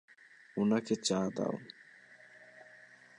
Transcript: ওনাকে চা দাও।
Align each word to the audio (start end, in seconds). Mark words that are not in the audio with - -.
ওনাকে 0.57 0.95
চা 1.05 1.19
দাও। 1.35 1.55